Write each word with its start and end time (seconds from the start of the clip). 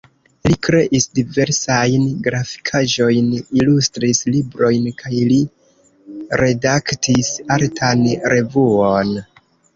Li 0.49 0.55
kreis 0.67 1.03
diversajn 1.17 2.07
grafikaĵojn, 2.27 3.27
ilustris 3.59 4.23
librojn 4.37 4.89
kaj 5.03 5.13
li 5.33 5.39
redaktis 6.43 7.31
artan 7.59 8.05
revuon. 8.37 9.15